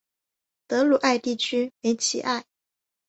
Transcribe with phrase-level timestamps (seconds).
[0.65, 2.43] 德鲁艾地区梅齐埃。